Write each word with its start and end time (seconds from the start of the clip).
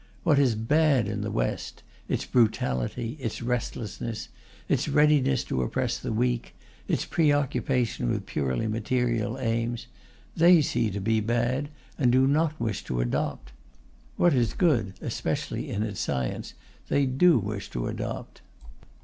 What 0.23 0.39
is 0.39 0.55
bad 0.55 1.07
in 1.07 1.21
the 1.21 1.29
West 1.29 1.83
its 2.09 2.25
brutality, 2.25 3.17
its 3.19 3.39
restlessness, 3.43 4.29
its 4.67 4.87
readiness 4.89 5.43
to 5.43 5.61
oppress 5.61 5.99
the 5.99 6.11
weak, 6.11 6.55
its 6.87 7.05
preoccupation 7.05 8.09
with 8.09 8.25
purely 8.25 8.65
material 8.65 9.37
aims 9.37 9.85
they 10.35 10.59
see 10.63 10.89
to 10.89 10.99
be 10.99 11.19
bad, 11.19 11.69
and 11.99 12.11
do 12.11 12.25
not 12.25 12.59
wish 12.59 12.83
to 12.85 12.99
adopt. 12.99 13.51
What 14.17 14.33
is 14.33 14.53
good, 14.55 14.95
especially 15.01 15.69
its 15.69 15.99
science, 15.99 16.55
they 16.89 17.05
do 17.05 17.37
wish 17.37 17.69
to 17.69 17.85
adopt. 17.85 18.41